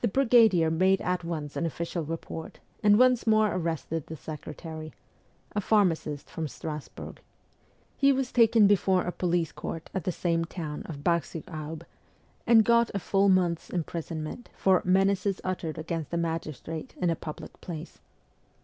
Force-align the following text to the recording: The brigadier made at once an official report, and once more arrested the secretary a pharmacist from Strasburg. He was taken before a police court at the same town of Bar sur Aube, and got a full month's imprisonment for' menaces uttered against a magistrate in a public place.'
The 0.00 0.08
brigadier 0.08 0.72
made 0.72 1.00
at 1.02 1.22
once 1.22 1.54
an 1.54 1.66
official 1.66 2.02
report, 2.04 2.58
and 2.82 2.98
once 2.98 3.28
more 3.28 3.52
arrested 3.54 4.08
the 4.08 4.16
secretary 4.16 4.92
a 5.54 5.60
pharmacist 5.60 6.28
from 6.28 6.48
Strasburg. 6.48 7.20
He 7.96 8.10
was 8.10 8.32
taken 8.32 8.66
before 8.66 9.04
a 9.04 9.12
police 9.12 9.52
court 9.52 9.88
at 9.94 10.02
the 10.02 10.10
same 10.10 10.46
town 10.46 10.82
of 10.86 11.04
Bar 11.04 11.22
sur 11.22 11.42
Aube, 11.46 11.84
and 12.44 12.64
got 12.64 12.90
a 12.92 12.98
full 12.98 13.28
month's 13.28 13.70
imprisonment 13.70 14.48
for' 14.56 14.82
menaces 14.84 15.40
uttered 15.44 15.78
against 15.78 16.12
a 16.12 16.16
magistrate 16.16 16.96
in 17.00 17.08
a 17.08 17.14
public 17.14 17.60
place.' 17.60 18.00